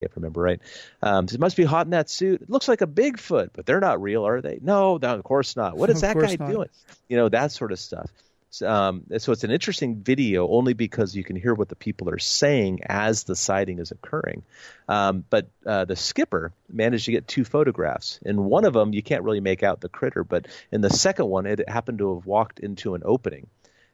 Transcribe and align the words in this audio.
if 0.00 0.12
I 0.12 0.14
remember 0.16 0.40
right. 0.40 0.60
Um, 1.02 1.24
it 1.24 1.40
must 1.40 1.56
be 1.56 1.64
hot 1.64 1.86
in 1.86 1.90
that 1.90 2.10
suit. 2.10 2.42
It 2.42 2.50
looks 2.50 2.68
like 2.68 2.80
a 2.80 2.86
Bigfoot, 2.86 3.50
but 3.52 3.66
they're 3.66 3.80
not 3.80 4.00
real, 4.00 4.26
are 4.26 4.40
they? 4.40 4.58
No, 4.62 4.98
no, 5.00 5.14
of 5.14 5.24
course 5.24 5.56
not. 5.56 5.76
What 5.76 5.90
is 5.90 6.00
that 6.02 6.16
guy 6.16 6.36
not. 6.38 6.50
doing? 6.50 6.68
You 7.08 7.16
know, 7.16 7.28
that 7.28 7.52
sort 7.52 7.72
of 7.72 7.78
stuff. 7.78 8.10
Um, 8.64 9.04
so 9.18 9.32
it's 9.32 9.44
an 9.44 9.50
interesting 9.50 9.96
video 9.96 10.48
only 10.48 10.72
because 10.72 11.14
you 11.14 11.22
can 11.22 11.36
hear 11.36 11.52
what 11.52 11.68
the 11.68 11.76
people 11.76 12.08
are 12.08 12.18
saying 12.18 12.80
as 12.86 13.24
the 13.24 13.36
sighting 13.36 13.78
is 13.78 13.90
occurring. 13.90 14.42
Um, 14.88 15.24
but 15.28 15.48
uh, 15.66 15.84
the 15.84 15.96
skipper 15.96 16.52
managed 16.72 17.04
to 17.06 17.12
get 17.12 17.28
two 17.28 17.44
photographs. 17.44 18.18
In 18.24 18.44
one 18.44 18.64
of 18.64 18.72
them, 18.72 18.94
you 18.94 19.02
can't 19.02 19.22
really 19.22 19.40
make 19.40 19.62
out 19.62 19.82
the 19.82 19.90
critter, 19.90 20.24
but 20.24 20.46
in 20.72 20.80
the 20.80 20.88
second 20.90 21.26
one, 21.26 21.44
it 21.44 21.68
happened 21.68 21.98
to 21.98 22.14
have 22.14 22.24
walked 22.24 22.58
into 22.58 22.94
an 22.94 23.02
opening. 23.04 23.48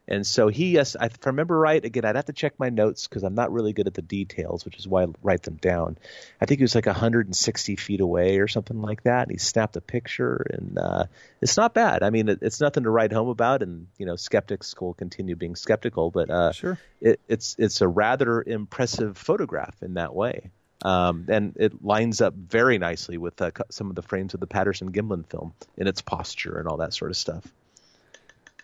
And 0.06 0.26
so 0.26 0.48
he, 0.48 0.72
yes, 0.72 0.96
if 1.00 1.18
I 1.26 1.30
remember 1.30 1.58
right, 1.58 1.82
again, 1.82 2.04
I'd 2.04 2.16
have 2.16 2.26
to 2.26 2.34
check 2.34 2.54
my 2.58 2.68
notes 2.68 3.08
because 3.08 3.22
I'm 3.22 3.34
not 3.34 3.52
really 3.52 3.72
good 3.72 3.86
at 3.86 3.94
the 3.94 4.02
details, 4.02 4.64
which 4.64 4.78
is 4.78 4.86
why 4.86 5.04
I 5.04 5.06
write 5.22 5.42
them 5.42 5.56
down. 5.56 5.96
I 6.40 6.46
think 6.46 6.58
he 6.58 6.64
was 6.64 6.74
like 6.74 6.86
160 6.86 7.76
feet 7.76 8.00
away 8.00 8.38
or 8.38 8.46
something 8.46 8.82
like 8.82 9.04
that. 9.04 9.22
And 9.22 9.32
he 9.32 9.38
snapped 9.38 9.76
a 9.76 9.80
picture, 9.80 10.46
and 10.50 10.78
uh, 10.78 11.04
it's 11.40 11.56
not 11.56 11.72
bad. 11.72 12.02
I 12.02 12.10
mean, 12.10 12.28
it, 12.28 12.40
it's 12.42 12.60
nothing 12.60 12.82
to 12.84 12.90
write 12.90 13.12
home 13.12 13.28
about, 13.28 13.62
and 13.62 13.86
you 13.96 14.04
know, 14.04 14.16
skeptics 14.16 14.74
will 14.78 14.94
continue 14.94 15.36
being 15.36 15.56
skeptical, 15.56 16.10
but 16.10 16.28
uh, 16.28 16.52
sure, 16.52 16.78
it, 17.00 17.20
it's 17.26 17.56
it's 17.58 17.80
a 17.80 17.88
rather 17.88 18.42
impressive 18.42 19.16
photograph 19.16 19.82
in 19.82 19.94
that 19.94 20.14
way. 20.14 20.50
Um, 20.84 21.24
and 21.28 21.54
it 21.56 21.82
lines 21.82 22.20
up 22.20 22.34
very 22.34 22.76
nicely 22.76 23.16
with 23.16 23.40
uh, 23.40 23.52
some 23.70 23.88
of 23.88 23.96
the 23.96 24.02
frames 24.02 24.34
of 24.34 24.40
the 24.40 24.46
Patterson 24.46 24.92
Gimlin 24.92 25.26
film 25.26 25.54
in 25.78 25.86
its 25.86 26.02
posture 26.02 26.58
and 26.58 26.68
all 26.68 26.76
that 26.78 26.92
sort 26.92 27.10
of 27.10 27.16
stuff. 27.16 27.42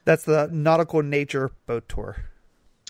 That's 0.04 0.24
the 0.24 0.48
Nautical 0.52 1.02
Nature 1.02 1.50
Boat 1.66 1.88
Tour. 1.88 2.16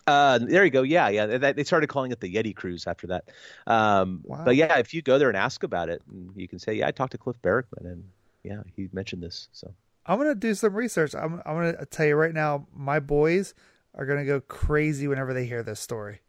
Uh, 0.06 0.38
there 0.38 0.64
you 0.64 0.70
go. 0.70 0.82
Yeah, 0.82 1.09
yeah. 1.09 1.27
They 1.27 1.64
started 1.64 1.88
calling 1.88 2.10
it 2.10 2.20
the 2.20 2.34
Yeti 2.34 2.55
Cruise 2.55 2.87
after 2.87 3.06
that. 3.09 3.24
Um, 3.66 4.23
wow. 4.24 4.42
But 4.45 4.56
yeah, 4.56 4.78
if 4.78 4.92
you 4.92 5.02
go 5.02 5.18
there 5.18 5.28
and 5.28 5.37
ask 5.37 5.62
about 5.62 5.88
it, 5.88 6.02
you 6.34 6.48
can 6.48 6.59
say, 6.59 6.74
"Yeah, 6.74 6.88
I 6.88 6.91
talked 6.91 7.12
to 7.12 7.18
Cliff 7.18 7.37
Barackman, 7.42 7.84
and 7.84 8.04
yeah, 8.42 8.62
he 8.74 8.88
mentioned 8.93 9.23
this." 9.23 9.49
So 9.52 9.73
I'm 10.07 10.18
gonna 10.18 10.34
do 10.34 10.54
some 10.54 10.74
research. 10.74 11.15
I'm 11.15 11.43
I'm 11.45 11.54
gonna 11.54 11.87
tell 11.87 12.07
you 12.07 12.16
right 12.16 12.34
now, 12.34 12.66
my 12.74 12.99
boys 12.99 13.54
are 13.95 14.06
gonna 14.06 14.24
go 14.24 14.40
crazy 14.40 15.06
whenever 15.06 15.32
they 15.32 15.46
hear 15.46 15.62
this 15.62 15.80
story. 15.80 16.21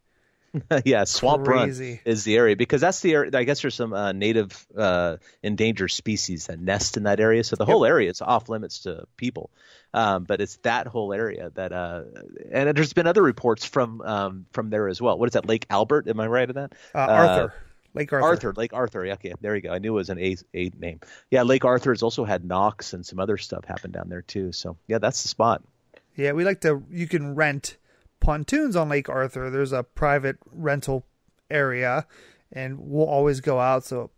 yeah, 0.84 1.04
Swamp 1.04 1.44
Crazy. 1.44 1.90
Run 1.90 2.00
is 2.04 2.24
the 2.24 2.36
area 2.36 2.56
because 2.56 2.80
that's 2.80 3.00
the 3.00 3.14
area. 3.14 3.30
I 3.34 3.44
guess 3.44 3.62
there's 3.62 3.74
some 3.74 3.92
uh, 3.92 4.12
native 4.12 4.66
uh, 4.76 5.16
endangered 5.42 5.90
species 5.90 6.46
that 6.46 6.60
nest 6.60 6.96
in 6.96 7.04
that 7.04 7.20
area, 7.20 7.42
so 7.42 7.56
the 7.56 7.64
whole 7.64 7.84
area 7.86 8.10
is 8.10 8.20
off 8.20 8.48
limits 8.48 8.80
to 8.80 9.06
people. 9.16 9.50
Um, 9.94 10.24
but 10.24 10.40
it's 10.40 10.56
that 10.58 10.86
whole 10.86 11.12
area 11.12 11.50
that, 11.54 11.72
uh, 11.72 12.02
and 12.50 12.76
there's 12.76 12.92
been 12.92 13.06
other 13.06 13.22
reports 13.22 13.64
from 13.64 14.00
um, 14.02 14.46
from 14.52 14.70
there 14.70 14.88
as 14.88 15.00
well. 15.00 15.18
What 15.18 15.28
is 15.28 15.34
that, 15.34 15.46
Lake 15.46 15.66
Albert? 15.70 16.08
Am 16.08 16.20
I 16.20 16.26
right 16.26 16.48
in 16.48 16.54
that? 16.54 16.72
Uh, 16.94 16.98
Arthur. 16.98 17.54
Lake 17.94 18.12
Arthur. 18.12 18.26
Arthur, 18.26 18.52
Lake 18.54 18.72
Arthur. 18.72 19.06
Okay, 19.06 19.34
there 19.40 19.54
you 19.54 19.62
go. 19.62 19.70
I 19.70 19.78
knew 19.78 19.92
it 19.92 19.96
was 19.96 20.10
an 20.10 20.18
A, 20.18 20.36
a 20.54 20.70
name. 20.78 21.00
Yeah, 21.30 21.42
Lake 21.42 21.64
Arthur 21.64 21.92
has 21.92 22.02
also 22.02 22.24
had 22.24 22.44
knocks 22.44 22.94
and 22.94 23.04
some 23.04 23.18
other 23.18 23.36
stuff 23.36 23.64
happen 23.64 23.90
down 23.90 24.08
there 24.08 24.22
too. 24.22 24.52
So 24.52 24.76
yeah, 24.86 24.98
that's 24.98 25.22
the 25.22 25.28
spot. 25.28 25.62
Yeah, 26.16 26.32
we 26.32 26.44
like 26.44 26.60
to. 26.62 26.82
You 26.90 27.06
can 27.06 27.34
rent 27.34 27.76
pontoons 28.22 28.76
on 28.76 28.88
Lake 28.88 29.08
Arthur. 29.08 29.50
There's 29.50 29.72
a 29.72 29.82
private 29.82 30.36
rental 30.50 31.04
area, 31.50 32.06
and 32.52 32.78
we'll 32.78 33.08
always 33.08 33.40
go 33.40 33.58
out. 33.58 33.84
So 33.84 34.10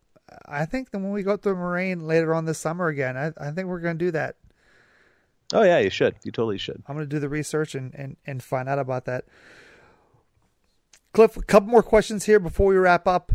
I 0.47 0.67
think 0.67 0.91
that 0.91 0.99
when 0.99 1.11
we 1.11 1.23
go 1.23 1.37
to 1.37 1.49
the 1.49 1.55
Moraine 1.55 2.07
later 2.07 2.35
on 2.35 2.45
this 2.45 2.59
summer 2.59 2.89
again, 2.89 3.17
I, 3.17 3.33
I 3.39 3.51
think 3.51 3.67
we're 3.67 3.81
going 3.81 3.99
to 3.99 4.05
do 4.05 4.11
that. 4.13 4.37
Oh 5.53 5.63
yeah, 5.63 5.79
you 5.79 5.91
should. 5.91 6.17
You 6.23 6.33
totally 6.33 6.59
should. 6.59 6.83
I'm 6.87 6.97
going 6.97 7.09
to 7.09 7.15
do 7.15 7.19
the 7.19 7.29
research 7.29 7.75
and, 7.75 7.95
and, 7.95 8.17
and 8.27 8.43
find 8.43 8.69
out 8.69 8.79
about 8.79 9.07
that. 9.07 9.25
Cliff, 11.13 11.37
a 11.37 11.43
couple 11.43 11.71
more 11.71 11.83
questions 11.83 12.27
here 12.27 12.39
before 12.39 12.67
we 12.67 12.77
wrap 12.77 13.07
up. 13.07 13.33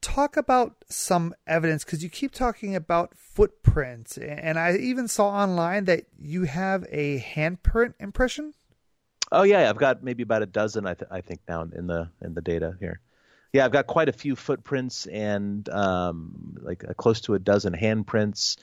Talk 0.00 0.36
about 0.36 0.84
some 0.88 1.34
evidence 1.46 1.84
because 1.84 2.02
you 2.02 2.10
keep 2.10 2.32
talking 2.32 2.76
about 2.76 3.16
footprints, 3.16 4.18
and 4.18 4.58
I 4.58 4.76
even 4.76 5.08
saw 5.08 5.28
online 5.28 5.84
that 5.86 6.04
you 6.18 6.42
have 6.44 6.84
a 6.90 7.20
handprint 7.20 7.94
impression. 7.98 8.54
Oh 9.32 9.44
yeah, 9.44 9.68
I've 9.68 9.78
got 9.78 10.04
maybe 10.04 10.22
about 10.22 10.42
a 10.42 10.46
dozen. 10.46 10.86
I, 10.86 10.92
th- 10.94 11.10
I 11.10 11.22
think 11.22 11.40
now 11.48 11.62
in 11.62 11.86
the 11.86 12.10
in 12.20 12.34
the 12.34 12.42
data 12.42 12.76
here. 12.78 13.00
Yeah, 13.52 13.64
I've 13.64 13.72
got 13.72 13.86
quite 13.86 14.08
a 14.08 14.12
few 14.12 14.36
footprints 14.36 15.06
and 15.06 15.68
um, 15.70 16.58
like 16.60 16.84
a, 16.86 16.94
close 16.94 17.22
to 17.22 17.34
a 17.34 17.38
dozen 17.38 17.74
handprints. 17.74 18.56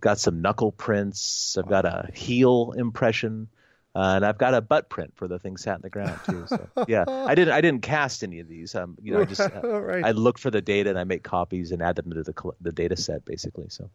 Got 0.00 0.18
some 0.18 0.40
knuckle 0.40 0.72
prints. 0.72 1.56
I've 1.58 1.68
got 1.68 1.84
a 1.84 2.08
heel 2.14 2.72
impression. 2.76 3.48
Uh, 3.94 4.14
and 4.16 4.24
I've 4.24 4.38
got 4.38 4.54
a 4.54 4.62
butt 4.62 4.88
print 4.88 5.12
for 5.16 5.28
the 5.28 5.38
thing 5.38 5.58
sat 5.58 5.76
in 5.76 5.82
the 5.82 5.90
ground 5.90 6.18
too. 6.24 6.46
So 6.48 6.66
yeah, 6.88 7.04
I 7.06 7.34
didn't 7.34 7.52
I 7.52 7.60
didn't 7.60 7.82
cast 7.82 8.22
any 8.22 8.40
of 8.40 8.48
these. 8.48 8.74
Um, 8.74 8.96
you 9.02 9.12
know, 9.12 9.20
I 9.20 9.24
just 9.24 9.40
uh, 9.64 9.80
right. 9.82 10.04
I 10.04 10.12
look 10.12 10.38
for 10.38 10.50
the 10.50 10.62
data 10.62 10.88
and 10.88 10.98
I 10.98 11.04
make 11.04 11.24
copies 11.24 11.72
and 11.72 11.82
add 11.82 11.96
them 11.96 12.10
to 12.10 12.22
the 12.22 12.52
the 12.60 12.72
data 12.72 12.96
set 12.96 13.24
basically. 13.24 13.66
So, 13.68 13.90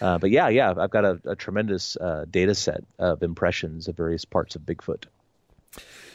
uh, 0.00 0.18
but 0.18 0.30
yeah, 0.30 0.48
yeah, 0.48 0.72
I've 0.76 0.90
got 0.90 1.04
a, 1.04 1.20
a 1.26 1.36
tremendous 1.36 1.96
uh, 1.96 2.24
data 2.30 2.54
set 2.54 2.84
of 2.98 3.22
impressions 3.22 3.86
of 3.88 3.96
various 3.96 4.24
parts 4.24 4.56
of 4.56 4.62
Bigfoot. 4.62 5.04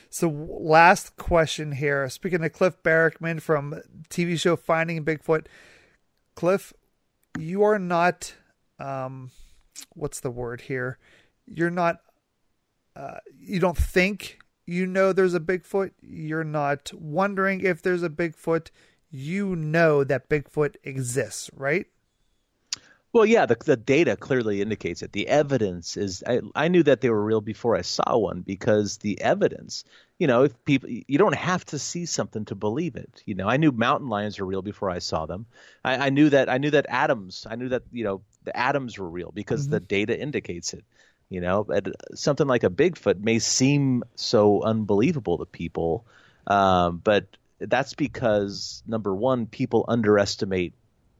So, 0.09 0.29
last 0.29 1.17
question 1.17 1.71
here. 1.71 2.07
Speaking 2.09 2.43
of 2.43 2.53
Cliff 2.53 2.81
Barackman 2.83 3.41
from 3.41 3.81
TV 4.09 4.39
show 4.39 4.55
Finding 4.55 5.03
Bigfoot, 5.03 5.47
Cliff, 6.35 6.73
you 7.39 7.63
are 7.63 7.79
not, 7.79 8.35
um, 8.79 9.31
what's 9.95 10.19
the 10.19 10.29
word 10.29 10.61
here? 10.61 10.99
You're 11.47 11.71
not, 11.71 11.97
uh, 12.95 13.17
you 13.39 13.59
don't 13.59 13.77
think 13.77 14.39
you 14.65 14.85
know 14.85 15.13
there's 15.13 15.33
a 15.33 15.39
Bigfoot. 15.39 15.91
You're 16.01 16.43
not 16.43 16.91
wondering 16.93 17.61
if 17.61 17.81
there's 17.81 18.03
a 18.03 18.09
Bigfoot. 18.09 18.69
You 19.09 19.55
know 19.55 20.03
that 20.03 20.29
Bigfoot 20.29 20.75
exists, 20.83 21.49
right? 21.55 21.87
Well, 23.13 23.28
yeah, 23.28 23.46
the, 23.46 23.56
the 23.63 23.78
data 23.78 24.16
clearly 24.16 24.59
indicates 24.59 25.03
it. 25.03 25.12
The 25.12 25.28
evidence 25.28 25.97
is. 25.97 26.24
I, 26.25 26.41
I 26.56 26.68
knew 26.68 26.81
that 26.81 27.01
they 27.01 27.12
were 27.12 27.24
real 27.24 27.41
before 27.41 27.75
I 27.75 27.81
saw 27.81 28.18
one 28.18 28.41
because 28.41 28.97
the 28.97 29.22
evidence. 29.22 29.84
You 30.18 30.25
know, 30.25 30.44
if 30.44 30.66
people, 30.66 30.90
you 30.90 31.18
don't 31.19 31.35
have 31.35 31.63
to 31.66 31.79
see 31.79 32.07
something 32.07 32.46
to 32.46 32.56
believe 32.56 32.96
it. 32.96 33.22
You 33.25 33.35
know, 33.35 33.47
I 33.47 33.57
knew 33.57 33.72
mountain 33.72 34.09
lions 34.09 34.40
are 34.40 34.46
real 34.46 34.63
before 34.63 34.90
I 34.90 34.97
saw 34.97 35.28
them. 35.28 35.46
I, 35.85 36.07
I 36.07 36.09
knew 36.09 36.29
that. 36.29 36.50
I 36.50 36.57
knew 36.57 36.72
that 36.72 36.88
atoms. 36.90 37.46
I 37.47 37.56
knew 37.56 37.69
that 37.69 37.84
you 37.91 38.03
know 38.03 38.22
the 38.46 38.57
atoms 38.57 38.97
were 38.97 39.09
real 39.09 39.31
because 39.31 39.63
mm-hmm. 39.63 39.74
the 39.74 39.80
data 39.80 40.19
indicates 40.19 40.74
it. 40.74 40.84
You 41.30 41.41
know, 41.41 41.68
something 42.16 42.47
like 42.47 42.63
a 42.63 42.69
Bigfoot 42.69 43.19
may 43.19 43.38
seem 43.40 44.03
so 44.16 44.63
unbelievable 44.63 45.38
to 45.38 45.45
people, 45.45 46.06
um, 46.47 47.00
but 47.03 47.25
that's 47.59 47.94
because 47.94 48.84
number 48.88 49.16
one, 49.16 49.45
people 49.45 49.85
underestimate 49.88 50.74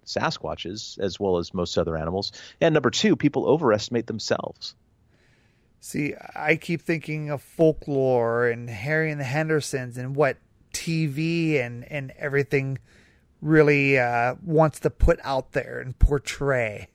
Sasquatches 0.06 1.00
as 1.00 1.20
well 1.20 1.38
as 1.38 1.54
most 1.54 1.78
other 1.78 1.98
animals. 1.98 2.32
And 2.62 2.74
number 2.74 2.90
two, 2.90 3.16
people 3.16 3.48
overestimate 3.48 4.08
themselves. 4.08 4.76
See, 5.80 6.16
I 6.36 6.56
keep 6.56 6.82
thinking 6.82 7.30
of 7.30 7.42
folklore 7.42 8.48
and 8.48 8.70
Harry 8.70 9.12
and 9.12 9.20
the 9.20 9.26
Hendersons 9.26 9.98
and 9.98 10.16
what 10.16 10.38
TV 10.74 11.62
and, 11.62 11.84
and 11.92 12.12
everything 12.18 12.80
really 13.42 14.00
uh, 14.00 14.36
wants 14.44 14.80
to 14.82 14.90
put 14.90 15.20
out 15.24 15.52
there 15.52 15.82
and 15.82 15.98
portray. 16.00 16.88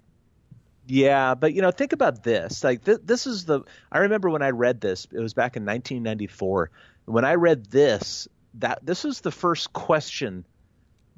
Yeah, 0.87 1.35
but 1.35 1.53
you 1.53 1.61
know, 1.61 1.71
think 1.71 1.93
about 1.93 2.23
this. 2.23 2.65
Like 2.65 2.83
th- 2.85 3.01
this 3.05 3.27
is 3.27 3.45
the. 3.45 3.61
I 3.93 3.99
remember 3.99 4.31
when 4.31 4.43
I 4.43 4.51
read 4.51 4.81
this. 4.81 5.07
It 5.13 5.21
was 5.21 5.35
back 5.35 5.57
in 5.57 5.67
1994. 5.67 6.71
When 7.05 7.27
I 7.27 7.35
read 7.35 7.67
this, 7.67 8.27
that 8.55 8.85
this 8.85 9.05
was 9.05 9.21
the 9.21 9.31
first 9.31 9.75
question 9.75 10.47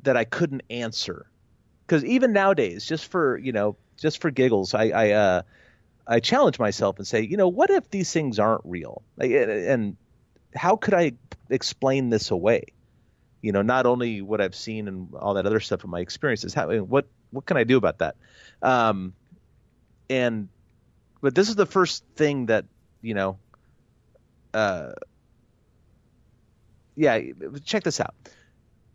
that 0.03 0.17
I 0.17 0.25
couldn't 0.25 0.63
answer 0.71 1.30
because 1.91 2.05
even 2.05 2.33
nowadays, 2.33 2.87
just 2.87 3.11
for 3.11 3.37
you 3.37 3.51
know, 3.51 3.77
just 3.97 4.23
for 4.23 4.31
giggles, 4.31 4.75
I 4.75 4.91
I, 4.91 5.11
uh, 5.11 5.43
I 6.07 6.21
challenge 6.21 6.61
myself 6.61 6.99
and 6.99 7.07
say, 7.07 7.23
you 7.23 7.37
know, 7.37 7.49
what 7.49 7.69
if 7.69 7.91
these 7.91 8.13
things 8.13 8.39
aren't 8.39 8.61
real? 8.65 9.03
Like, 9.17 9.33
and 9.33 9.97
how 10.55 10.77
could 10.77 10.95
I 10.95 11.15
explain 11.49 12.09
this 12.09 12.31
away? 12.31 12.67
You 13.43 13.51
know, 13.51 13.63
not 13.63 13.87
only 13.87 14.23
what 14.23 14.41
I've 14.41 14.55
seen 14.55 14.87
and 14.87 15.13
all 15.17 15.35
that 15.35 15.47
other 15.47 15.59
stuff 15.59 15.83
in 15.83 15.91
my 15.91 15.99
experiences. 15.99 16.55
How 16.55 16.71
what 16.79 17.07
what 17.33 17.45
can 17.45 17.57
I 17.57 17.65
do 17.65 17.77
about 17.77 17.99
that? 17.99 18.15
Um, 18.63 19.15
and 20.09 20.49
but 21.21 21.35
this 21.35 21.49
is 21.49 21.57
the 21.57 21.67
first 21.67 22.05
thing 22.15 22.47
that 22.47 22.67
you 23.03 23.15
know. 23.15 23.37
Uh, 24.55 24.93
yeah, 26.95 27.21
check 27.65 27.83
this 27.83 28.01
out. 28.01 28.15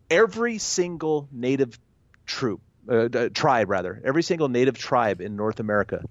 Every 0.10 0.60
single 0.60 1.28
native 1.32 1.78
troop 2.26 2.62
uh, 2.90 3.30
tribe 3.34 3.70
rather, 3.70 4.02
every 4.04 4.24
single 4.24 4.50
native 4.50 4.78
tribe 4.78 5.22
in 5.22 5.36
North 5.36 5.60
America 5.60 6.04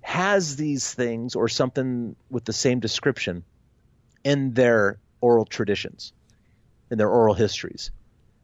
has 0.00 0.56
these 0.56 0.92
things 0.94 1.34
or 1.34 1.48
something 1.48 2.14
with 2.30 2.44
the 2.44 2.52
same 2.52 2.80
description 2.80 3.42
in 4.24 4.54
their 4.54 4.98
oral 5.20 5.44
traditions, 5.44 6.12
in 6.90 6.98
their 6.98 7.08
oral 7.08 7.34
histories, 7.34 7.90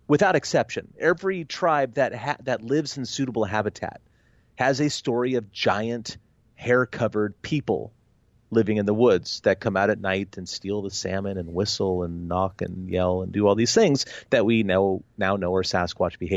without 0.08 0.34
exception. 0.36 0.92
Every 0.98 1.44
tribe 1.44 1.94
that 1.94 2.14
ha- 2.14 2.36
that 2.44 2.62
lives 2.62 2.98
in 2.98 3.04
suitable 3.04 3.44
habitat 3.44 4.00
has 4.56 4.80
a 4.80 4.90
story 4.90 5.34
of 5.34 5.52
giant, 5.52 6.18
hair-covered 6.54 7.40
people 7.42 7.92
living 8.52 8.76
in 8.76 8.86
the 8.86 8.94
woods 8.94 9.40
that 9.40 9.60
come 9.60 9.76
out 9.76 9.88
at 9.88 9.98
night 9.98 10.36
and 10.36 10.48
steal 10.48 10.82
the 10.82 10.90
salmon 10.90 11.38
and 11.38 11.54
whistle 11.54 12.02
and 12.02 12.28
knock 12.28 12.60
and 12.60 12.90
yell 12.90 13.22
and 13.22 13.32
do 13.32 13.46
all 13.46 13.54
these 13.54 13.74
things 13.74 14.04
that 14.30 14.44
we 14.44 14.62
know 14.62 15.02
now 15.16 15.36
know 15.36 15.54
are 15.54 15.62
Sasquatch 15.62 16.18
behavior 16.18 16.30